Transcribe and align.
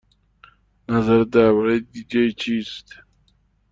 نظرت 0.91 1.27
درباره 1.35 1.75
دی 1.91 2.01
جی 2.09 2.23
چیست؟ 2.39 2.87